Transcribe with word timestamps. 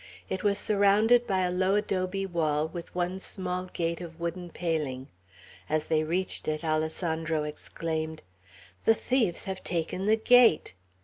It 0.31 0.43
was 0.43 0.57
surrounded 0.57 1.27
by 1.27 1.41
a 1.41 1.51
low 1.51 1.75
adobe 1.75 2.25
wall, 2.25 2.67
with 2.67 2.95
one 2.95 3.19
small 3.19 3.65
gate 3.65 4.01
of 4.01 4.19
wooden 4.19 4.49
paling. 4.49 5.09
As 5.69 5.85
they 5.85 6.03
reached 6.03 6.47
it, 6.47 6.63
Alessandro 6.63 7.43
exclaimed, 7.43 8.23
"The 8.85 8.95
thieves 8.95 9.43
have 9.43 9.63
taken 9.63 10.07
the 10.07 10.15
gate!" 10.17 10.73